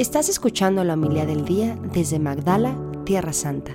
Estás 0.00 0.30
escuchando 0.30 0.82
la 0.82 0.94
humildad 0.94 1.26
del 1.26 1.44
día 1.44 1.76
desde 1.92 2.18
Magdala, 2.18 2.74
Tierra 3.04 3.34
Santa. 3.34 3.72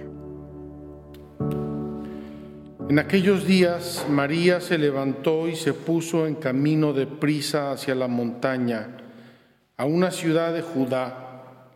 En 2.90 2.98
aquellos 2.98 3.46
días 3.46 4.04
María 4.10 4.60
se 4.60 4.80
levantó 4.80 5.48
y 5.48 5.56
se 5.56 5.76
puso 5.76 6.26
en 6.26 6.34
camino 6.34 6.94
de 6.94 7.06
prisa 7.06 7.72
hacia 7.72 7.94
la 7.94 8.08
montaña, 8.08 8.98
a 9.78 9.86
una 9.86 10.10
ciudad 10.10 10.52
de 10.52 10.64
Judá. 10.64 11.70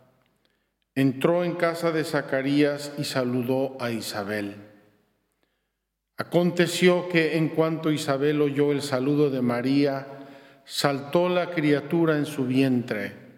Entró 0.96 1.44
en 1.44 1.54
casa 1.54 1.92
de 1.92 2.04
Zacarías 2.04 2.92
y 2.98 3.04
saludó 3.04 3.78
a 3.80 3.92
Isabel. 3.92 4.56
Aconteció 6.18 7.08
que 7.08 7.38
en 7.38 7.50
cuanto 7.50 7.92
Isabel 7.92 8.42
oyó 8.42 8.72
el 8.72 8.82
saludo 8.82 9.30
de 9.30 9.44
María, 9.44 10.08
saltó 10.66 11.30
la 11.30 11.52
criatura 11.52 12.18
en 12.18 12.26
su 12.26 12.48
vientre. 12.48 13.29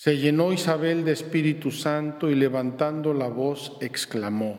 Se 0.00 0.16
llenó 0.16 0.52
Isabel 0.52 1.04
de 1.04 1.10
Espíritu 1.10 1.72
Santo 1.72 2.30
y 2.30 2.36
levantando 2.36 3.12
la 3.12 3.26
voz 3.26 3.76
exclamó, 3.80 4.56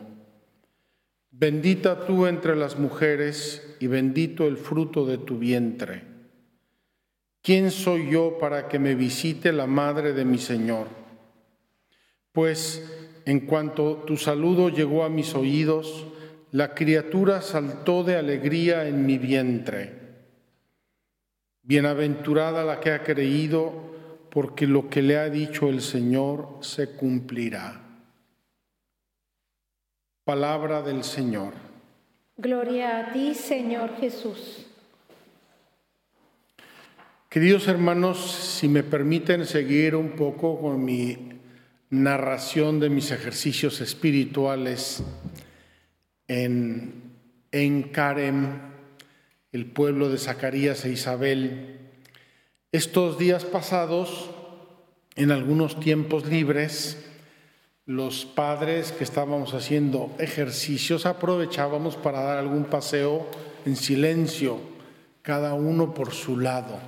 Bendita 1.30 2.04
tú 2.04 2.26
entre 2.26 2.54
las 2.54 2.78
mujeres 2.78 3.74
y 3.80 3.86
bendito 3.86 4.46
el 4.46 4.58
fruto 4.58 5.06
de 5.06 5.16
tu 5.16 5.38
vientre. 5.38 6.02
¿Quién 7.40 7.70
soy 7.70 8.10
yo 8.10 8.36
para 8.38 8.68
que 8.68 8.78
me 8.78 8.94
visite 8.94 9.50
la 9.50 9.66
madre 9.66 10.12
de 10.12 10.26
mi 10.26 10.36
Señor? 10.36 10.88
Pues 12.32 12.92
en 13.24 13.40
cuanto 13.40 13.94
tu 14.06 14.18
saludo 14.18 14.68
llegó 14.68 15.04
a 15.04 15.08
mis 15.08 15.34
oídos, 15.34 16.06
la 16.52 16.74
criatura 16.74 17.40
saltó 17.40 18.04
de 18.04 18.16
alegría 18.16 18.86
en 18.86 19.06
mi 19.06 19.16
vientre. 19.16 19.94
Bienaventurada 21.62 22.62
la 22.62 22.78
que 22.78 22.90
ha 22.90 23.02
creído, 23.02 23.88
porque 24.30 24.66
lo 24.66 24.88
que 24.88 25.02
le 25.02 25.18
ha 25.18 25.28
dicho 25.28 25.68
el 25.68 25.80
Señor 25.80 26.58
se 26.60 26.92
cumplirá. 26.92 27.80
Palabra 30.24 30.82
del 30.82 31.02
Señor. 31.02 31.54
Gloria 32.36 32.98
a 32.98 33.12
ti, 33.12 33.34
Señor 33.34 33.96
Jesús. 33.96 34.66
Queridos 37.28 37.68
hermanos, 37.68 38.18
si 38.18 38.68
me 38.68 38.82
permiten 38.82 39.46
seguir 39.46 39.94
un 39.94 40.10
poco 40.10 40.60
con 40.60 40.84
mi 40.84 41.40
narración 41.90 42.80
de 42.80 42.90
mis 42.90 43.10
ejercicios 43.10 43.80
espirituales 43.80 45.02
en, 46.28 47.12
en 47.50 47.82
Carem, 47.84 48.58
el 49.52 49.66
pueblo 49.66 50.08
de 50.08 50.18
Zacarías 50.18 50.84
e 50.84 50.92
Isabel, 50.92 51.89
estos 52.72 53.18
días 53.18 53.44
pasados, 53.44 54.30
en 55.16 55.32
algunos 55.32 55.80
tiempos 55.80 56.26
libres, 56.26 57.04
los 57.84 58.24
padres 58.24 58.92
que 58.92 59.02
estábamos 59.02 59.54
haciendo 59.54 60.14
ejercicios 60.20 61.04
aprovechábamos 61.04 61.96
para 61.96 62.20
dar 62.20 62.38
algún 62.38 62.64
paseo 62.64 63.26
en 63.66 63.74
silencio, 63.74 64.60
cada 65.22 65.54
uno 65.54 65.94
por 65.94 66.12
su 66.12 66.38
lado. 66.38 66.78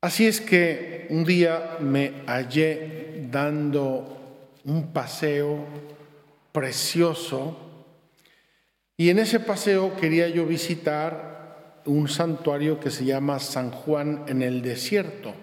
Así 0.00 0.26
es 0.26 0.40
que 0.40 1.06
un 1.10 1.24
día 1.24 1.76
me 1.80 2.24
hallé 2.26 3.28
dando 3.30 4.18
un 4.64 4.92
paseo 4.92 5.64
precioso 6.50 7.56
y 8.96 9.10
en 9.10 9.20
ese 9.20 9.38
paseo 9.38 9.96
quería 9.96 10.28
yo 10.28 10.44
visitar 10.44 11.33
un 11.86 12.08
santuario 12.08 12.80
que 12.80 12.90
se 12.90 13.04
llama 13.04 13.38
San 13.38 13.70
Juan 13.70 14.24
en 14.28 14.42
el 14.42 14.62
desierto 14.62 15.34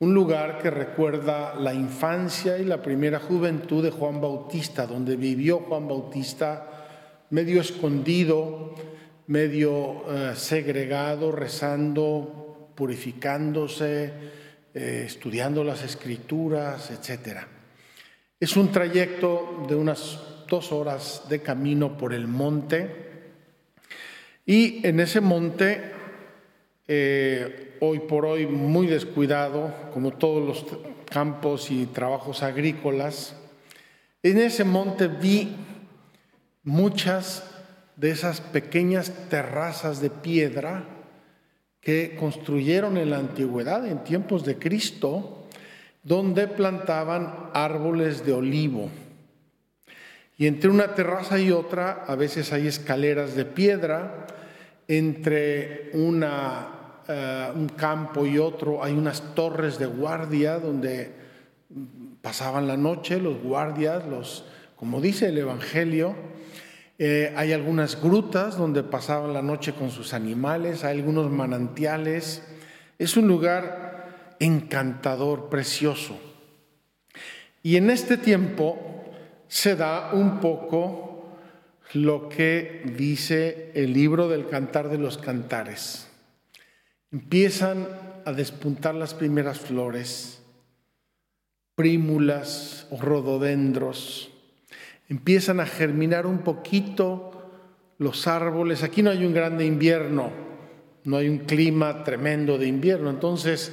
un 0.00 0.14
lugar 0.14 0.58
que 0.62 0.70
recuerda 0.70 1.56
la 1.56 1.74
infancia 1.74 2.56
y 2.58 2.64
la 2.64 2.80
primera 2.80 3.18
juventud 3.18 3.82
de 3.82 3.90
Juan 3.90 4.20
Bautista, 4.20 4.86
donde 4.86 5.16
vivió 5.16 5.58
Juan 5.58 5.88
Bautista 5.88 7.26
medio 7.30 7.60
escondido, 7.60 8.74
medio 9.26 10.04
eh, 10.08 10.32
segregado, 10.36 11.32
rezando, 11.32 12.70
purificándose, 12.76 14.12
eh, 14.72 15.02
estudiando 15.04 15.64
las 15.64 15.82
escrituras, 15.82 16.92
etc. 16.92 17.38
Es 18.38 18.56
un 18.56 18.70
trayecto 18.70 19.64
de 19.68 19.74
unas 19.74 20.44
dos 20.48 20.70
horas 20.70 21.24
de 21.28 21.42
camino 21.42 21.98
por 21.98 22.14
el 22.14 22.28
monte 22.28 23.07
y 24.48 24.80
en 24.86 24.98
ese 24.98 25.20
monte 25.20 25.92
eh, 26.88 27.76
hoy 27.80 27.98
por 27.98 28.24
hoy 28.24 28.46
muy 28.46 28.86
descuidado, 28.86 29.74
como 29.92 30.12
todos 30.12 30.42
los 30.42 30.64
campos 31.04 31.70
y 31.70 31.84
trabajos 31.84 32.42
agrícolas. 32.42 33.36
En 34.22 34.38
ese 34.38 34.64
monte 34.64 35.06
vi 35.08 35.54
muchas 36.64 37.44
de 37.96 38.10
esas 38.10 38.40
pequeñas 38.40 39.12
terrazas 39.28 40.00
de 40.00 40.08
piedra 40.08 40.84
que 41.82 42.16
construyeron 42.18 42.96
en 42.96 43.10
la 43.10 43.18
antigüedad, 43.18 43.86
en 43.86 44.02
tiempos 44.02 44.46
de 44.46 44.58
Cristo, 44.58 45.46
donde 46.02 46.48
plantaban 46.48 47.50
árboles 47.52 48.24
de 48.24 48.32
olivo. 48.32 48.88
Y 50.38 50.46
entre 50.46 50.70
una 50.70 50.94
terraza 50.94 51.40
y 51.40 51.50
otra, 51.50 52.04
a 52.06 52.14
veces 52.14 52.52
hay 52.52 52.68
escaleras 52.68 53.34
de 53.34 53.44
piedra, 53.44 54.28
entre 54.86 55.90
eh, 55.90 57.52
un 57.54 57.68
campo 57.76 58.24
y 58.24 58.38
otro 58.38 58.82
hay 58.82 58.94
unas 58.94 59.34
torres 59.34 59.78
de 59.78 59.86
guardia 59.86 60.58
donde 60.58 61.12
pasaban 62.22 62.66
la 62.66 62.76
noche 62.76 63.20
los 63.20 63.42
guardias, 63.42 64.06
los, 64.06 64.44
como 64.76 65.00
dice 65.00 65.28
el 65.28 65.38
Evangelio. 65.38 66.14
Eh, 67.00 67.32
hay 67.36 67.52
algunas 67.52 68.00
grutas 68.00 68.56
donde 68.56 68.82
pasaban 68.82 69.32
la 69.32 69.42
noche 69.42 69.72
con 69.72 69.90
sus 69.90 70.14
animales, 70.14 70.84
hay 70.84 70.98
algunos 70.98 71.30
manantiales. 71.30 72.42
Es 72.98 73.16
un 73.16 73.26
lugar 73.26 74.36
encantador, 74.38 75.48
precioso. 75.48 76.16
Y 77.62 77.76
en 77.76 77.90
este 77.90 78.16
tiempo 78.16 78.97
se 79.48 79.76
da 79.76 80.10
un 80.12 80.40
poco 80.40 81.08
lo 81.94 82.28
que 82.28 82.82
dice 82.96 83.72
el 83.74 83.92
libro 83.92 84.28
del 84.28 84.46
Cantar 84.46 84.90
de 84.90 84.98
los 84.98 85.18
Cantares. 85.18 86.08
Empiezan 87.10 87.88
a 88.26 88.32
despuntar 88.32 88.94
las 88.94 89.14
primeras 89.14 89.58
flores, 89.58 90.42
prímulas 91.74 92.86
o 92.90 93.00
rododendros. 93.00 94.30
Empiezan 95.08 95.60
a 95.60 95.66
germinar 95.66 96.26
un 96.26 96.40
poquito 96.40 97.50
los 97.96 98.26
árboles. 98.26 98.82
Aquí 98.82 99.02
no 99.02 99.10
hay 99.10 99.24
un 99.24 99.32
grande 99.32 99.64
invierno, 99.64 100.30
no 101.04 101.16
hay 101.16 101.28
un 101.30 101.38
clima 101.38 102.04
tremendo 102.04 102.58
de 102.58 102.66
invierno. 102.66 103.08
Entonces, 103.08 103.72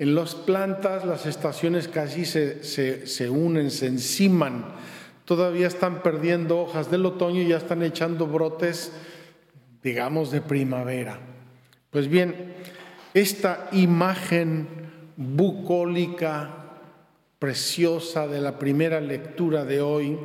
en 0.00 0.16
las 0.16 0.34
plantas 0.34 1.04
las 1.04 1.26
estaciones 1.26 1.86
casi 1.86 2.24
se, 2.24 2.64
se 2.64 3.30
unen, 3.30 3.70
se 3.70 3.86
enciman. 3.86 4.74
Todavía 5.24 5.66
están 5.66 6.02
perdiendo 6.02 6.60
hojas 6.60 6.90
del 6.90 7.06
otoño 7.06 7.40
y 7.40 7.48
ya 7.48 7.56
están 7.56 7.82
echando 7.82 8.26
brotes, 8.26 8.92
digamos, 9.82 10.30
de 10.30 10.42
primavera. 10.42 11.18
Pues 11.90 12.08
bien, 12.08 12.54
esta 13.14 13.68
imagen 13.72 14.68
bucólica 15.16 16.50
preciosa 17.38 18.26
de 18.26 18.40
la 18.40 18.58
primera 18.58 19.00
lectura 19.00 19.64
de 19.64 19.80
hoy, 19.80 20.18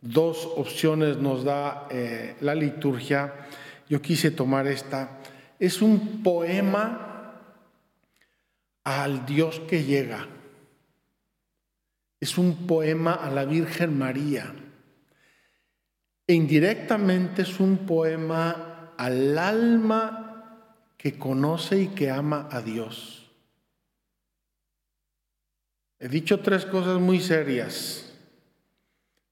dos 0.00 0.48
opciones 0.56 1.16
nos 1.18 1.44
da 1.44 1.88
eh, 1.90 2.36
la 2.40 2.54
liturgia. 2.54 3.34
Yo 3.88 4.00
quise 4.00 4.30
tomar 4.30 4.66
esta. 4.66 5.18
Es 5.58 5.82
un 5.82 6.22
poema 6.22 7.42
al 8.84 9.26
Dios 9.26 9.60
que 9.68 9.82
llega. 9.84 10.26
Es 12.20 12.38
un 12.38 12.66
poema 12.66 13.14
a 13.14 13.30
la 13.30 13.44
Virgen 13.44 13.98
María. 13.98 14.54
E 16.26 16.34
indirectamente 16.34 17.42
es 17.42 17.60
un 17.60 17.86
poema 17.86 18.92
al 18.96 19.38
alma 19.38 20.26
que 20.96 21.18
conoce 21.18 21.82
y 21.82 21.88
que 21.88 22.10
ama 22.10 22.48
a 22.50 22.60
Dios. 22.62 23.30
He 25.98 26.08
dicho 26.08 26.40
tres 26.40 26.66
cosas 26.66 27.00
muy 27.00 27.20
serias. 27.20 28.12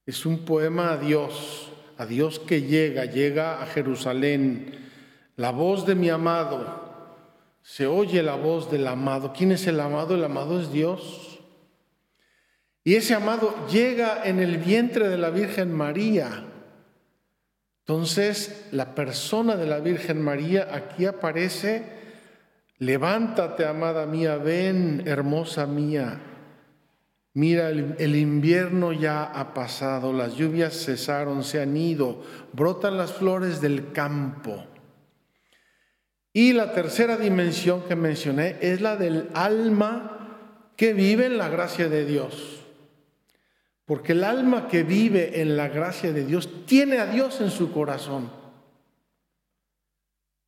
Es 0.06 0.26
un 0.26 0.44
poema 0.44 0.92
a 0.92 0.96
Dios, 0.98 1.70
a 1.98 2.06
Dios 2.06 2.38
que 2.38 2.62
llega, 2.62 3.06
llega 3.06 3.62
a 3.62 3.66
Jerusalén. 3.66 4.90
La 5.36 5.50
voz 5.50 5.86
de 5.86 5.94
mi 5.94 6.10
amado, 6.10 6.84
se 7.62 7.86
oye 7.86 8.22
la 8.22 8.36
voz 8.36 8.70
del 8.70 8.86
amado. 8.86 9.32
¿Quién 9.32 9.52
es 9.52 9.66
el 9.66 9.80
amado? 9.80 10.14
El 10.14 10.24
amado 10.24 10.60
es 10.60 10.70
Dios. 10.70 11.33
Y 12.84 12.96
ese 12.96 13.14
amado 13.14 13.66
llega 13.66 14.24
en 14.24 14.38
el 14.38 14.58
vientre 14.58 15.08
de 15.08 15.18
la 15.18 15.30
Virgen 15.30 15.72
María. 15.72 16.44
Entonces, 17.80 18.68
la 18.70 18.94
persona 18.94 19.56
de 19.56 19.66
la 19.66 19.80
Virgen 19.80 20.22
María 20.22 20.68
aquí 20.70 21.06
aparece 21.06 22.04
Levántate, 22.78 23.64
amada 23.64 24.04
mía, 24.04 24.36
ven, 24.36 25.04
hermosa 25.06 25.66
mía. 25.66 26.20
Mira, 27.32 27.70
el, 27.70 28.16
invierno 28.16 28.92
ya 28.92 29.24
ha 29.24 29.54
pasado, 29.54 30.12
las 30.12 30.34
lluvias 30.34 30.84
cesaron, 30.84 31.44
se 31.44 31.60
han 31.60 31.76
ido, 31.76 32.22
brotan 32.52 32.96
las 32.96 33.12
flores 33.12 33.60
del 33.60 33.92
campo. 33.92 34.64
Y 36.32 36.52
la 36.52 36.72
tercera 36.72 37.16
dimensión 37.16 37.82
que 37.88 37.96
mencioné 37.96 38.56
es 38.60 38.80
la 38.80 38.96
del 38.96 39.30
alma 39.34 40.70
que 40.76 40.92
vive 40.92 41.26
en 41.26 41.38
la 41.38 41.48
gracia 41.48 41.88
de 41.88 42.04
Dios. 42.04 42.63
Porque 43.84 44.12
el 44.12 44.24
alma 44.24 44.68
que 44.68 44.82
vive 44.82 45.42
en 45.42 45.56
la 45.56 45.68
gracia 45.68 46.12
de 46.12 46.24
Dios 46.24 46.48
tiene 46.66 46.98
a 46.98 47.06
Dios 47.06 47.40
en 47.40 47.50
su 47.50 47.70
corazón. 47.70 48.30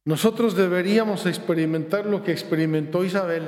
Nosotros 0.05 0.57
deberíamos 0.57 1.27
experimentar 1.27 2.07
lo 2.07 2.23
que 2.23 2.33
experimentó 2.33 3.05
Isabel. 3.05 3.43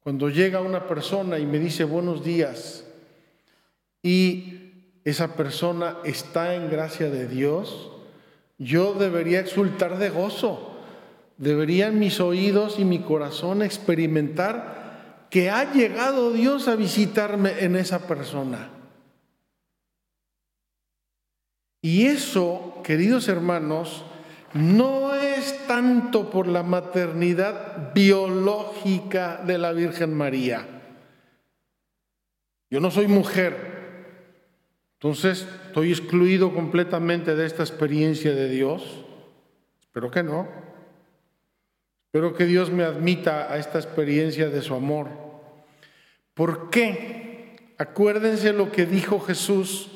Cuando 0.00 0.30
llega 0.30 0.60
una 0.60 0.86
persona 0.86 1.38
y 1.38 1.46
me 1.46 1.58
dice 1.58 1.84
buenos 1.84 2.24
días 2.24 2.84
y 4.02 5.00
esa 5.04 5.36
persona 5.36 5.98
está 6.04 6.54
en 6.54 6.70
gracia 6.70 7.10
de 7.10 7.28
Dios, 7.28 7.90
yo 8.58 8.94
debería 8.94 9.40
exultar 9.40 9.98
de 9.98 10.10
gozo. 10.10 10.78
Deberían 11.36 11.98
mis 11.98 12.18
oídos 12.20 12.78
y 12.78 12.84
mi 12.84 13.00
corazón 13.00 13.62
experimentar 13.62 14.85
que 15.36 15.50
ha 15.50 15.70
llegado 15.70 16.32
Dios 16.32 16.66
a 16.66 16.76
visitarme 16.76 17.62
en 17.62 17.76
esa 17.76 18.06
persona. 18.06 18.70
Y 21.82 22.06
eso, 22.06 22.80
queridos 22.82 23.28
hermanos, 23.28 24.06
no 24.54 25.14
es 25.14 25.66
tanto 25.66 26.30
por 26.30 26.46
la 26.46 26.62
maternidad 26.62 27.92
biológica 27.92 29.42
de 29.46 29.58
la 29.58 29.72
Virgen 29.72 30.14
María. 30.14 30.66
Yo 32.70 32.80
no 32.80 32.90
soy 32.90 33.06
mujer, 33.06 33.56
entonces 34.94 35.46
estoy 35.66 35.90
excluido 35.90 36.54
completamente 36.54 37.36
de 37.36 37.44
esta 37.44 37.62
experiencia 37.62 38.34
de 38.34 38.48
Dios. 38.48 39.04
Espero 39.82 40.10
que 40.10 40.22
no. 40.22 40.48
Espero 42.06 42.34
que 42.34 42.46
Dios 42.46 42.70
me 42.70 42.84
admita 42.84 43.52
a 43.52 43.58
esta 43.58 43.78
experiencia 43.78 44.48
de 44.48 44.62
su 44.62 44.74
amor. 44.74 45.25
¿Por 46.36 46.68
qué? 46.68 47.56
Acuérdense 47.78 48.52
lo 48.52 48.70
que 48.70 48.84
dijo 48.84 49.20
Jesús 49.20 49.90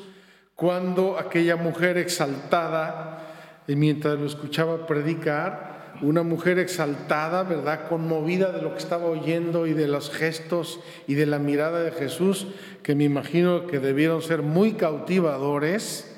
cuando 0.55 1.19
aquella 1.19 1.55
mujer 1.55 1.99
exaltada 1.99 3.63
y 3.67 3.75
mientras 3.75 4.17
lo 4.17 4.25
escuchaba 4.25 4.87
predicar, 4.87 5.99
una 6.01 6.23
mujer 6.23 6.57
exaltada, 6.57 7.43
¿verdad? 7.43 7.87
Conmovida 7.87 8.51
de 8.51 8.63
lo 8.63 8.71
que 8.71 8.79
estaba 8.79 9.05
oyendo 9.05 9.67
y 9.67 9.73
de 9.73 9.87
los 9.87 10.09
gestos 10.09 10.79
y 11.05 11.13
de 11.13 11.27
la 11.27 11.37
mirada 11.37 11.83
de 11.83 11.91
Jesús, 11.91 12.47
que 12.81 12.95
me 12.95 13.03
imagino 13.03 13.67
que 13.67 13.77
debieron 13.77 14.23
ser 14.23 14.41
muy 14.41 14.73
cautivadores. 14.73 16.11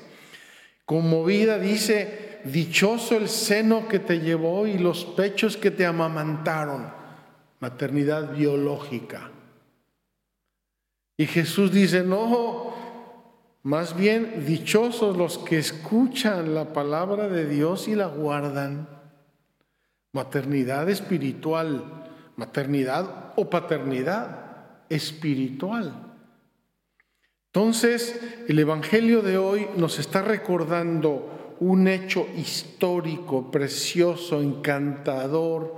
Conmovida 0.86 1.58
dice, 1.58 2.40
dichoso 2.44 3.18
el 3.18 3.28
seno 3.28 3.88
que 3.88 3.98
te 3.98 4.20
llevó 4.20 4.66
y 4.66 4.78
los 4.78 5.04
pechos 5.04 5.58
que 5.58 5.70
te 5.70 5.84
amamantaron. 5.84 6.90
Maternidad 7.60 8.32
biológica. 8.32 9.33
Y 11.16 11.26
Jesús 11.26 11.70
dice, 11.70 12.02
no, 12.02 12.74
más 13.62 13.96
bien, 13.96 14.44
dichosos 14.46 15.16
los 15.16 15.38
que 15.38 15.58
escuchan 15.58 16.54
la 16.54 16.72
palabra 16.72 17.28
de 17.28 17.46
Dios 17.46 17.88
y 17.88 17.94
la 17.94 18.06
guardan. 18.06 18.88
Maternidad 20.12 20.88
espiritual, 20.90 21.84
maternidad 22.36 23.32
o 23.36 23.48
paternidad 23.48 24.86
espiritual. 24.88 25.92
Entonces, 27.46 28.20
el 28.48 28.58
Evangelio 28.58 29.22
de 29.22 29.38
hoy 29.38 29.68
nos 29.76 30.00
está 30.00 30.22
recordando 30.22 31.56
un 31.60 31.86
hecho 31.86 32.26
histórico, 32.36 33.50
precioso, 33.50 34.42
encantador, 34.42 35.76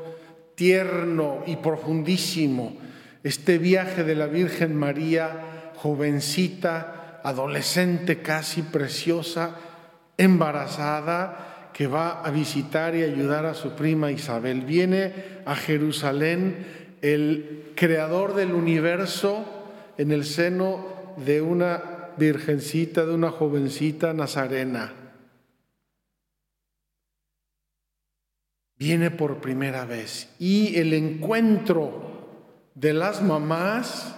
tierno 0.54 1.42
y 1.46 1.56
profundísimo. 1.56 2.85
Este 3.26 3.58
viaje 3.58 4.04
de 4.04 4.14
la 4.14 4.28
Virgen 4.28 4.76
María, 4.76 5.72
jovencita, 5.74 7.20
adolescente 7.24 8.22
casi 8.22 8.62
preciosa, 8.62 9.56
embarazada, 10.16 11.70
que 11.74 11.88
va 11.88 12.22
a 12.22 12.30
visitar 12.30 12.94
y 12.94 13.02
ayudar 13.02 13.44
a 13.44 13.54
su 13.54 13.72
prima 13.72 14.12
Isabel. 14.12 14.60
Viene 14.60 15.12
a 15.44 15.56
Jerusalén 15.56 16.68
el 17.02 17.72
creador 17.74 18.36
del 18.36 18.52
universo 18.52 19.44
en 19.98 20.12
el 20.12 20.24
seno 20.24 20.86
de 21.16 21.42
una 21.42 22.12
virgencita, 22.16 23.04
de 23.04 23.12
una 23.12 23.32
jovencita 23.32 24.12
nazarena. 24.12 24.92
Viene 28.78 29.10
por 29.10 29.40
primera 29.40 29.84
vez 29.84 30.32
y 30.38 30.78
el 30.78 30.94
encuentro 30.94 32.15
de 32.76 32.92
las 32.92 33.22
mamás 33.22 34.14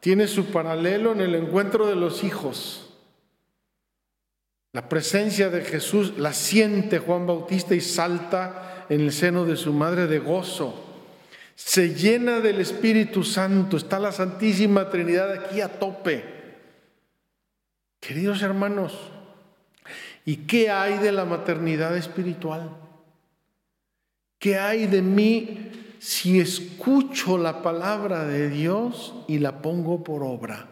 tiene 0.00 0.26
su 0.26 0.46
paralelo 0.46 1.12
en 1.12 1.20
el 1.20 1.34
encuentro 1.34 1.86
de 1.86 1.94
los 1.94 2.24
hijos. 2.24 2.88
La 4.72 4.88
presencia 4.88 5.50
de 5.50 5.62
Jesús 5.62 6.18
la 6.18 6.32
siente 6.32 6.98
Juan 6.98 7.26
Bautista 7.26 7.74
y 7.74 7.80
salta 7.80 8.86
en 8.88 9.02
el 9.02 9.12
seno 9.12 9.44
de 9.44 9.56
su 9.56 9.72
madre 9.72 10.06
de 10.06 10.18
gozo. 10.18 10.84
Se 11.54 11.94
llena 11.94 12.40
del 12.40 12.60
Espíritu 12.60 13.24
Santo, 13.24 13.76
está 13.76 13.98
la 13.98 14.12
Santísima 14.12 14.88
Trinidad 14.88 15.30
aquí 15.32 15.60
a 15.60 15.78
tope. 15.78 16.24
Queridos 18.00 18.40
hermanos, 18.40 18.96
¿y 20.24 20.36
qué 20.36 20.70
hay 20.70 20.96
de 20.98 21.12
la 21.12 21.26
maternidad 21.26 21.94
espiritual? 21.96 22.70
¿Qué 24.38 24.56
hay 24.56 24.86
de 24.86 25.02
mí 25.02 25.77
si 25.98 26.40
escucho 26.40 27.38
la 27.38 27.62
palabra 27.62 28.24
de 28.24 28.48
Dios 28.50 29.14
y 29.26 29.38
la 29.38 29.62
pongo 29.62 30.04
por 30.04 30.22
obra? 30.22 30.68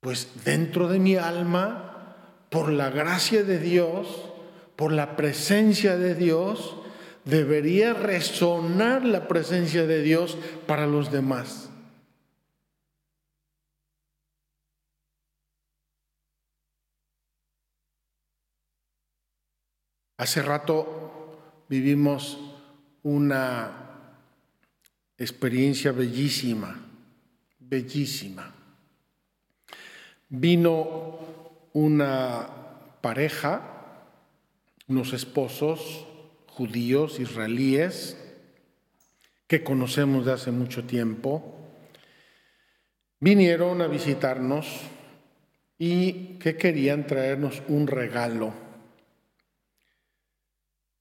Pues 0.00 0.44
dentro 0.44 0.88
de 0.88 0.98
mi 0.98 1.16
alma, 1.16 2.14
por 2.50 2.70
la 2.70 2.90
gracia 2.90 3.44
de 3.44 3.58
Dios, 3.58 4.30
por 4.76 4.92
la 4.92 5.16
presencia 5.16 5.96
de 5.96 6.14
Dios, 6.14 6.76
debería 7.24 7.92
resonar 7.92 9.04
la 9.04 9.28
presencia 9.28 9.86
de 9.86 10.02
Dios 10.02 10.38
para 10.66 10.86
los 10.86 11.12
demás. 11.12 11.70
Hace 20.16 20.42
rato 20.42 21.64
vivimos 21.70 22.49
una 23.02 23.70
experiencia 25.16 25.92
bellísima, 25.92 26.80
bellísima. 27.58 28.54
Vino 30.28 31.18
una 31.72 32.48
pareja, 33.00 33.62
unos 34.88 35.12
esposos 35.12 36.06
judíos, 36.46 37.20
israelíes, 37.20 38.16
que 39.46 39.64
conocemos 39.64 40.26
de 40.26 40.32
hace 40.32 40.50
mucho 40.52 40.84
tiempo, 40.84 41.56
vinieron 43.18 43.82
a 43.82 43.88
visitarnos 43.88 44.66
y 45.78 46.38
que 46.38 46.56
querían 46.56 47.06
traernos 47.06 47.62
un 47.66 47.86
regalo 47.86 48.69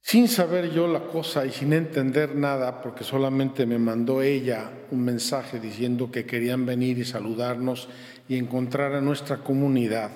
sin 0.02 0.28
saber 0.28 0.72
yo 0.72 0.88
la 0.88 1.02
cosa 1.02 1.46
y 1.46 1.52
sin 1.52 1.74
entender 1.74 2.36
nada, 2.36 2.82
porque 2.82 3.04
solamente 3.04 3.66
me 3.66 3.78
mandó 3.78 4.22
ella 4.22 4.72
un 4.92 5.04
mensaje 5.04 5.60
diciendo 5.60 6.12
que 6.12 6.26
querían 6.26 6.66
venir 6.66 6.98
y 6.98 7.06
saludarnos 7.06 7.90
y 8.28 8.38
encontrar 8.38 8.94
a 8.94 9.02
nuestra 9.02 9.38
comunidad. 9.38 10.12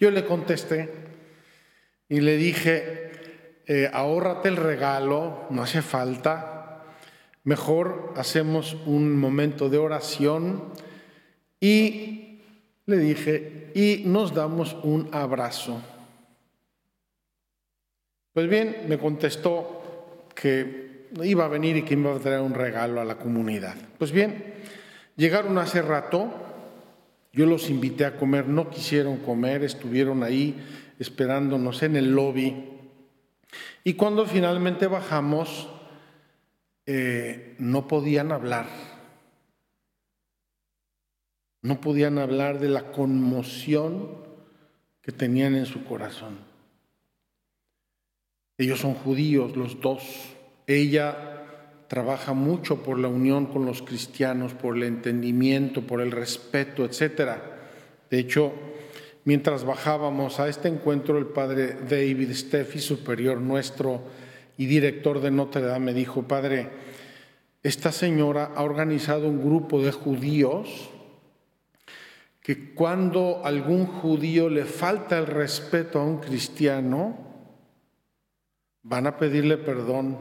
Yo 0.00 0.10
le 0.10 0.24
contesté 0.24 0.90
y 2.08 2.20
le 2.20 2.36
dije, 2.36 3.12
eh, 3.66 3.90
ahórrate 3.92 4.48
el 4.48 4.56
regalo, 4.56 5.46
no 5.50 5.62
hace 5.62 5.82
falta, 5.82 6.84
mejor 7.44 8.14
hacemos 8.16 8.76
un 8.86 9.16
momento 9.16 9.68
de 9.68 9.78
oración 9.78 10.72
y 11.60 12.40
le 12.86 12.98
dije, 12.98 13.70
y 13.74 14.02
nos 14.06 14.34
damos 14.34 14.76
un 14.82 15.08
abrazo. 15.12 15.80
Pues 18.34 18.48
bien, 18.48 18.86
me 18.88 18.98
contestó 18.98 20.26
que 20.34 21.06
iba 21.22 21.44
a 21.44 21.48
venir 21.48 21.76
y 21.76 21.82
que 21.82 21.94
iba 21.94 22.16
a 22.16 22.18
traer 22.18 22.40
un 22.40 22.52
regalo 22.52 23.00
a 23.00 23.04
la 23.04 23.16
comunidad. 23.16 23.76
Pues 23.96 24.10
bien, 24.10 24.54
llegaron 25.14 25.56
hace 25.56 25.80
rato, 25.82 26.34
yo 27.32 27.46
los 27.46 27.70
invité 27.70 28.04
a 28.04 28.16
comer, 28.16 28.48
no 28.48 28.70
quisieron 28.70 29.18
comer, 29.18 29.62
estuvieron 29.62 30.24
ahí 30.24 30.56
esperándonos 30.98 31.84
en 31.84 31.94
el 31.94 32.10
lobby. 32.10 32.70
Y 33.84 33.94
cuando 33.94 34.26
finalmente 34.26 34.88
bajamos, 34.88 35.68
eh, 36.86 37.54
no 37.60 37.86
podían 37.86 38.32
hablar. 38.32 38.66
No 41.62 41.80
podían 41.80 42.18
hablar 42.18 42.58
de 42.58 42.68
la 42.68 42.90
conmoción 42.90 44.08
que 45.02 45.12
tenían 45.12 45.54
en 45.54 45.66
su 45.66 45.84
corazón. 45.84 46.53
Ellos 48.56 48.80
son 48.80 48.94
judíos, 48.94 49.56
los 49.56 49.80
dos. 49.80 50.02
Ella 50.66 51.34
trabaja 51.88 52.32
mucho 52.32 52.82
por 52.82 52.98
la 52.98 53.08
unión 53.08 53.46
con 53.46 53.66
los 53.66 53.82
cristianos, 53.82 54.54
por 54.54 54.76
el 54.76 54.84
entendimiento, 54.84 55.82
por 55.82 56.00
el 56.00 56.10
respeto, 56.10 56.84
etc. 56.84 57.32
De 58.10 58.18
hecho, 58.18 58.52
mientras 59.24 59.64
bajábamos 59.64 60.40
a 60.40 60.48
este 60.48 60.68
encuentro, 60.68 61.18
el 61.18 61.26
padre 61.26 61.76
David 61.88 62.32
Steffi, 62.32 62.78
superior 62.78 63.40
nuestro 63.40 64.02
y 64.56 64.66
director 64.66 65.20
de 65.20 65.30
Notre 65.30 65.62
Dame, 65.62 65.86
me 65.86 65.94
dijo, 65.94 66.22
padre, 66.22 66.68
esta 67.62 67.92
señora 67.92 68.52
ha 68.54 68.62
organizado 68.62 69.26
un 69.26 69.42
grupo 69.42 69.82
de 69.82 69.90
judíos 69.90 70.90
que 72.40 72.74
cuando 72.74 73.40
algún 73.42 73.86
judío 73.86 74.50
le 74.50 74.64
falta 74.64 75.18
el 75.18 75.26
respeto 75.26 75.98
a 75.98 76.04
un 76.04 76.18
cristiano, 76.18 77.33
van 78.84 79.06
a 79.06 79.16
pedirle 79.16 79.56
perdón 79.56 80.18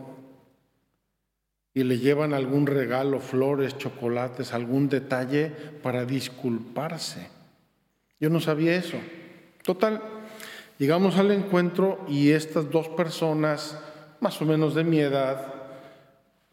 y 1.74 1.84
le 1.84 2.00
llevan 2.00 2.34
algún 2.34 2.66
regalo, 2.66 3.20
flores, 3.20 3.78
chocolates, 3.78 4.54
algún 4.54 4.90
detalle 4.90 5.50
para 5.82 6.06
disculparse. 6.06 7.28
Yo 8.20 8.30
no 8.30 8.40
sabía 8.40 8.76
eso. 8.76 8.98
Total, 9.64 10.02
llegamos 10.78 11.18
al 11.18 11.32
encuentro 11.32 12.06
y 12.08 12.32
estas 12.32 12.70
dos 12.70 12.90
personas, 12.90 13.78
más 14.20 14.42
o 14.42 14.46
menos 14.46 14.76
de 14.76 14.84
mi 14.84 15.00
edad, 15.00 15.54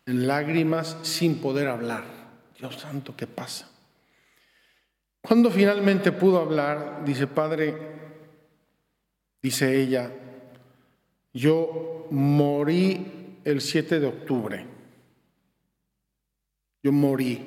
en 0.07 0.27
lágrimas, 0.27 0.97
sin 1.03 1.41
poder 1.41 1.69
hablar. 1.69 2.05
Dios 2.59 2.77
santo, 2.77 3.15
¿qué 3.17 3.27
pasa? 3.27 3.69
Cuando 5.21 5.51
finalmente 5.51 6.13
pudo 6.13 6.41
hablar, 6.41 7.03
dice, 7.05 7.27
Padre, 7.27 7.77
dice 9.43 9.81
ella, 9.81 10.11
yo 11.33 12.07
morí 12.11 13.07
el 13.45 13.61
7 13.61 14.01
de 14.01 14.07
octubre. 14.07 14.67
Yo 16.83 16.93
morí. 16.93 17.47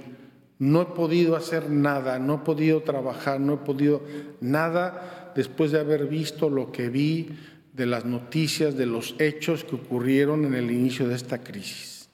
No 0.59 0.81
he 0.81 0.85
podido 0.85 1.35
hacer 1.35 1.69
nada, 1.69 2.19
no 2.19 2.35
he 2.35 2.37
podido 2.39 2.83
trabajar, 2.83 3.39
no 3.39 3.55
he 3.55 3.57
podido 3.57 4.01
nada 4.39 5.33
después 5.35 5.71
de 5.71 5.79
haber 5.79 6.07
visto 6.07 6.49
lo 6.49 6.71
que 6.71 6.89
vi 6.89 7.29
de 7.73 7.85
las 7.85 8.05
noticias, 8.05 8.77
de 8.77 8.85
los 8.85 9.15
hechos 9.19 9.63
que 9.63 9.75
ocurrieron 9.75 10.45
en 10.45 10.53
el 10.53 10.71
inicio 10.71 11.07
de 11.07 11.15
esta 11.15 11.43
crisis. 11.43 12.09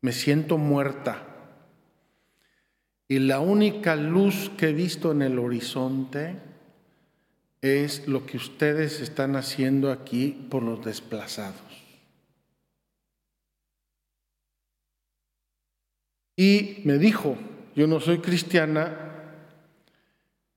Me 0.00 0.12
siento 0.12 0.58
muerta. 0.58 1.28
Y 3.06 3.18
la 3.18 3.40
única 3.40 3.94
luz 3.94 4.50
que 4.56 4.70
he 4.70 4.72
visto 4.72 5.12
en 5.12 5.22
el 5.22 5.38
horizonte 5.38 6.36
es 7.62 8.08
lo 8.08 8.26
que 8.26 8.36
ustedes 8.36 9.00
están 9.00 9.36
haciendo 9.36 9.92
aquí 9.92 10.46
por 10.50 10.64
los 10.64 10.84
desplazados. 10.84 11.60
Y 16.36 16.82
me 16.84 16.98
dijo, 16.98 17.36
yo 17.76 17.86
no 17.86 18.00
soy 18.00 18.18
cristiana, 18.18 18.98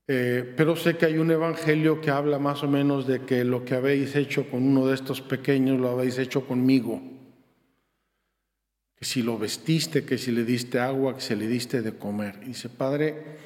eh, 0.08 0.52
pero 0.56 0.74
sé 0.74 0.96
que 0.96 1.06
hay 1.06 1.18
un 1.18 1.30
evangelio 1.30 2.00
que 2.00 2.10
habla 2.10 2.40
más 2.40 2.64
o 2.64 2.68
menos 2.68 3.06
de 3.06 3.22
que 3.22 3.44
lo 3.44 3.64
que 3.64 3.74
habéis 3.74 4.16
hecho 4.16 4.50
con 4.50 4.64
uno 4.64 4.86
de 4.88 4.94
estos 4.94 5.20
pequeños 5.20 5.78
lo 5.78 5.90
habéis 5.90 6.18
hecho 6.18 6.44
conmigo. 6.44 7.00
Que 8.96 9.04
si 9.04 9.22
lo 9.22 9.38
vestiste, 9.38 10.04
que 10.04 10.18
si 10.18 10.32
le 10.32 10.44
diste 10.44 10.80
agua, 10.80 11.14
que 11.14 11.20
si 11.20 11.36
le 11.36 11.46
diste 11.46 11.82
de 11.82 11.96
comer. 11.96 12.40
Y 12.42 12.46
dice, 12.46 12.68
Padre, 12.68 13.36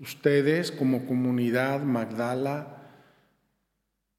ustedes 0.00 0.70
como 0.70 1.06
comunidad 1.06 1.82
Magdala 1.82 2.75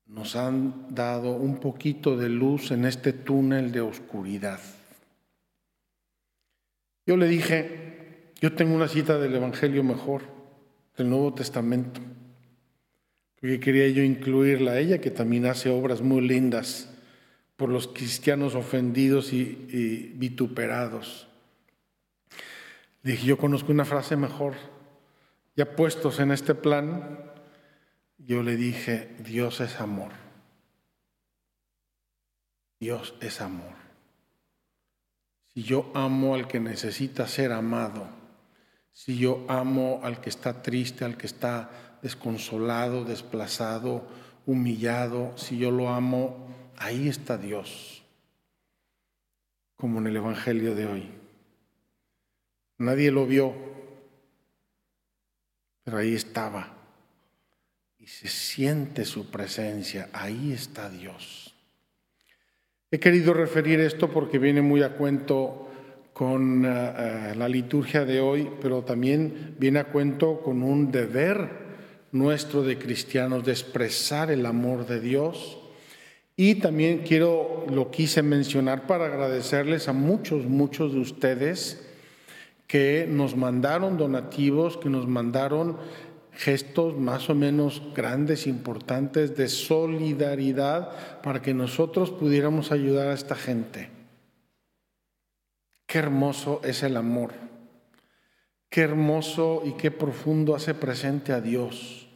nos 0.07 0.35
han 0.35 0.93
dado 0.93 1.31
un 1.31 1.59
poquito 1.59 2.15
de 2.15 2.29
luz 2.29 2.71
en 2.71 2.85
este 2.85 3.13
túnel 3.13 3.71
de 3.71 3.81
oscuridad. 3.81 4.59
Yo 7.05 7.17
le 7.17 7.27
dije, 7.27 8.33
yo 8.41 8.53
tengo 8.53 8.75
una 8.75 8.87
cita 8.87 9.17
del 9.17 9.35
Evangelio 9.35 9.83
mejor, 9.83 10.23
del 10.97 11.09
Nuevo 11.09 11.33
Testamento, 11.33 12.01
porque 13.39 13.59
quería 13.59 13.87
yo 13.89 14.03
incluirla 14.03 14.71
a 14.71 14.79
ella, 14.79 14.99
que 14.99 15.11
también 15.11 15.45
hace 15.45 15.69
obras 15.69 16.01
muy 16.01 16.21
lindas 16.21 16.89
por 17.55 17.69
los 17.69 17.87
cristianos 17.87 18.55
ofendidos 18.55 19.33
y, 19.33 20.13
vituperados. 20.15 21.27
Le 23.03 23.11
dije, 23.11 23.25
yo 23.25 23.37
conozco 23.37 23.71
una 23.71 23.85
frase 23.85 24.15
mejor, 24.15 24.53
ya 25.55 25.75
puestos 25.75 26.19
en 26.19 26.31
este 26.31 26.55
plan, 26.55 27.19
yo 28.17 28.43
le 28.43 28.55
dije, 28.55 29.15
Dios 29.19 29.59
es 29.61 29.79
amor. 29.79 30.11
Dios 32.79 33.15
es 33.21 33.41
amor. 33.41 33.75
Si 35.53 35.63
yo 35.63 35.91
amo 35.95 36.35
al 36.35 36.47
que 36.47 36.59
necesita 36.59 37.27
ser 37.27 37.51
amado, 37.51 38.07
si 38.91 39.17
yo 39.17 39.45
amo 39.47 40.01
al 40.03 40.21
que 40.21 40.29
está 40.29 40.61
triste, 40.61 41.05
al 41.05 41.17
que 41.17 41.27
está 41.27 41.99
desconsolado, 42.01 43.03
desplazado, 43.03 44.07
humillado, 44.45 45.37
si 45.37 45.57
yo 45.57 45.71
lo 45.71 45.89
amo, 45.89 46.47
ahí 46.77 47.07
está 47.07 47.37
Dios, 47.37 48.03
como 49.75 49.99
en 49.99 50.07
el 50.07 50.17
Evangelio 50.17 50.75
de 50.75 50.85
hoy. 50.85 51.11
Nadie 52.77 53.11
lo 53.11 53.25
vio, 53.25 53.53
pero 55.83 55.97
ahí 55.97 56.13
estaba. 56.13 56.76
Se 58.07 58.29
siente 58.29 59.03
su 59.03 59.29
presencia, 59.29 60.07
ahí 60.13 60.53
está 60.53 60.89
Dios. 60.89 61.53
He 62.89 62.99
querido 62.99 63.33
referir 63.33 63.81
esto 63.81 64.09
porque 64.09 64.39
viene 64.39 64.61
muy 64.61 64.81
a 64.81 64.93
cuento 64.93 65.67
con 66.13 66.63
eh, 66.63 66.69
eh, 66.69 67.33
la 67.35 67.49
liturgia 67.49 68.05
de 68.05 68.21
hoy, 68.21 68.49
pero 68.61 68.81
también 68.83 69.55
viene 69.59 69.79
a 69.79 69.89
cuento 69.91 70.39
con 70.41 70.63
un 70.63 70.89
deber 70.89 71.49
nuestro 72.13 72.63
de 72.63 72.79
cristianos 72.79 73.43
de 73.43 73.51
expresar 73.51 74.31
el 74.31 74.45
amor 74.45 74.87
de 74.87 75.01
Dios. 75.01 75.59
Y 76.37 76.55
también 76.55 76.99
quiero, 76.99 77.65
lo 77.69 77.91
quise 77.91 78.23
mencionar 78.23 78.87
para 78.87 79.07
agradecerles 79.07 79.89
a 79.89 79.93
muchos, 79.93 80.45
muchos 80.45 80.93
de 80.93 81.01
ustedes 81.01 81.85
que 82.67 83.05
nos 83.09 83.35
mandaron 83.35 83.97
donativos, 83.97 84.77
que 84.77 84.89
nos 84.89 85.07
mandaron 85.07 85.77
gestos 86.37 86.95
más 86.95 87.29
o 87.31 87.35
menos 87.35 87.81
grandes, 87.95 88.45
importantes 88.45 89.35
de 89.35 89.47
solidaridad 89.47 91.21
para 91.21 91.41
que 91.41 91.55
nosotros 91.55 92.11
pudiéramos 92.11 92.71
ayudar 92.71 93.07
a 93.07 93.13
esta 93.13 93.35
gente. 93.35 93.89
Qué 95.87 95.97
hermoso 95.97 96.61
es 96.63 96.83
el 96.83 96.95
amor. 96.95 97.33
Qué 98.69 98.81
hermoso 98.81 99.63
y 99.65 99.73
qué 99.73 99.89
profundo 99.89 100.55
hace 100.55 100.75
presente 100.75 101.33
a 101.33 101.41
Dios. 101.41 102.07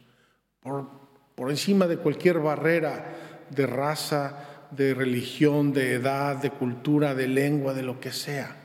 Por, 0.60 0.88
por 1.34 1.50
encima 1.50 1.88
de 1.88 1.96
cualquier 1.96 2.38
barrera 2.38 3.16
de 3.50 3.66
raza, 3.66 4.68
de 4.70 4.94
religión, 4.94 5.72
de 5.72 5.94
edad, 5.94 6.36
de 6.36 6.50
cultura, 6.50 7.14
de 7.14 7.26
lengua, 7.26 7.74
de 7.74 7.82
lo 7.82 7.98
que 7.98 8.12
sea. 8.12 8.61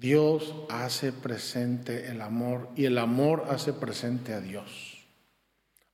Dios 0.00 0.54
hace 0.70 1.12
presente 1.12 2.08
el 2.10 2.20
amor 2.20 2.68
y 2.74 2.86
el 2.86 2.98
amor 2.98 3.46
hace 3.48 3.72
presente 3.72 4.34
a 4.34 4.40
Dios. 4.40 5.06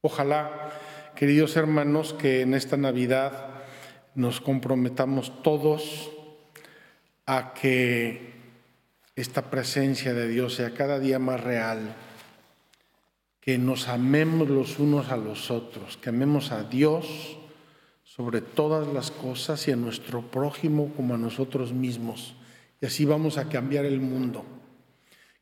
Ojalá, 0.00 0.70
queridos 1.14 1.56
hermanos, 1.56 2.14
que 2.14 2.40
en 2.40 2.54
esta 2.54 2.78
Navidad 2.78 3.62
nos 4.14 4.40
comprometamos 4.40 5.42
todos 5.42 6.10
a 7.26 7.52
que 7.52 8.32
esta 9.16 9.50
presencia 9.50 10.14
de 10.14 10.28
Dios 10.28 10.54
sea 10.54 10.72
cada 10.72 10.98
día 10.98 11.18
más 11.18 11.42
real, 11.42 11.94
que 13.40 13.58
nos 13.58 13.88
amemos 13.88 14.48
los 14.48 14.78
unos 14.78 15.10
a 15.10 15.18
los 15.18 15.50
otros, 15.50 15.98
que 15.98 16.08
amemos 16.08 16.52
a 16.52 16.64
Dios 16.64 17.36
sobre 18.02 18.40
todas 18.40 18.88
las 18.88 19.10
cosas 19.10 19.68
y 19.68 19.72
a 19.72 19.76
nuestro 19.76 20.22
prójimo 20.22 20.90
como 20.96 21.14
a 21.14 21.18
nosotros 21.18 21.72
mismos 21.72 22.34
y 22.80 22.86
así 22.86 23.04
vamos 23.04 23.38
a 23.38 23.48
cambiar 23.48 23.84
el 23.84 24.00
mundo. 24.00 24.44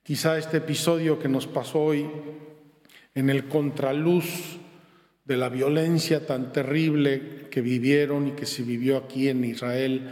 Quizá 0.03 0.39
este 0.39 0.59
episodio 0.59 1.19
que 1.19 1.29
nos 1.29 1.47
pasó 1.47 1.81
hoy 1.81 2.07
en 3.15 3.31
el 3.31 3.47
contraluz 3.47 4.59
de 5.25 5.37
la 5.37 5.49
violencia 5.49 6.27
tan 6.27 6.53
terrible 6.53 7.47
que 7.51 7.61
vivieron 7.61 8.29
y 8.29 8.33
que 8.33 8.47
se 8.47 8.63
vivió 8.63 8.97
aquí 8.97 9.29
en 9.29 9.45
Israel 9.45 10.11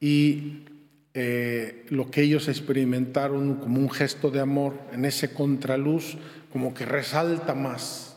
y 0.00 0.64
eh, 1.12 1.86
lo 1.88 2.10
que 2.10 2.22
ellos 2.22 2.48
experimentaron 2.48 3.56
como 3.56 3.80
un 3.80 3.90
gesto 3.90 4.30
de 4.30 4.40
amor 4.40 4.78
en 4.92 5.04
ese 5.04 5.32
contraluz 5.32 6.16
como 6.52 6.74
que 6.74 6.86
resalta 6.86 7.54
más. 7.54 8.16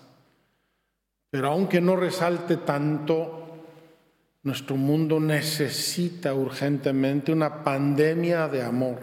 Pero 1.29 1.49
aunque 1.49 1.81
no 1.81 1.95
resalte 1.95 2.57
tanto, 2.57 3.48
Nuestro 4.41 4.77
mundo 4.77 5.19
necesita 5.19 6.33
urgentemente 6.33 7.33
una 7.33 7.63
pandemia 7.63 8.47
de 8.47 8.63
amor. 8.63 8.99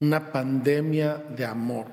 Una 0.00 0.32
pandemia 0.32 1.16
de 1.16 1.44
amor. 1.44 1.86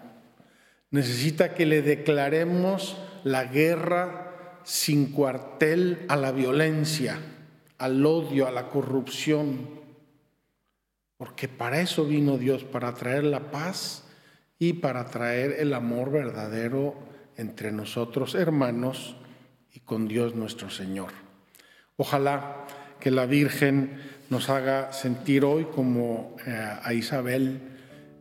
Necesita 0.89 1.53
que 1.53 1.65
le 1.65 1.81
declaremos 1.81 2.97
la 3.25 3.43
guerra 3.43 4.61
sin 4.63 5.11
cuartel 5.11 6.05
a 6.07 6.15
la 6.15 6.31
violencia, 6.31 7.19
al 7.77 8.05
odio, 8.05 8.47
a 8.47 8.51
la 8.51 8.69
corrupción. 8.69 9.79
Porque 11.17 11.49
para 11.49 11.81
eso 11.81 12.05
vino 12.05 12.37
Dios, 12.37 12.63
para 12.63 12.93
traer 12.93 13.25
la 13.25 13.51
paz 13.51 14.05
y 14.57 14.73
para 14.73 15.05
traer 15.05 15.57
el 15.59 15.73
amor 15.73 16.09
verdadero 16.09 16.95
entre 17.35 17.73
nosotros 17.73 18.33
hermanos 18.33 19.17
y 19.73 19.81
con 19.81 20.07
Dios 20.07 20.35
nuestro 20.35 20.69
Señor. 20.69 21.28
Ojalá 21.99 22.65
que 23.01 23.11
la 23.11 23.25
Virgen 23.25 23.99
nos 24.29 24.49
haga 24.49 24.93
sentir 24.93 25.43
hoy 25.43 25.65
como 25.65 26.37
eh, 26.47 26.77
a 26.81 26.93
Isabel 26.93 27.59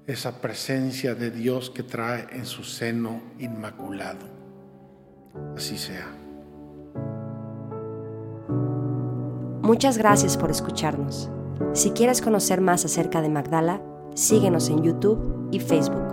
esa 0.04 0.40
presencia 0.40 1.14
de 1.14 1.30
Dios 1.30 1.70
que 1.70 1.85
trae 1.85 2.26
en 2.32 2.44
su 2.44 2.64
seno 2.64 3.23
inmaculado. 3.38 4.26
Así 5.56 5.78
sea. 5.78 6.08
Muchas 9.62 9.97
gracias 9.97 10.37
por 10.37 10.50
escucharnos. 10.50 11.30
Si 11.73 11.90
quieres 11.90 12.20
conocer 12.20 12.61
más 12.61 12.85
acerca 12.85 13.23
de 13.23 13.28
Magdala, 13.28 13.80
síguenos 14.14 14.70
en 14.70 14.82
YouTube 14.82 15.50
y 15.52 15.61
Facebook. 15.61 16.08